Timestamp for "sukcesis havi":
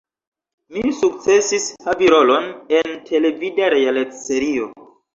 1.01-2.11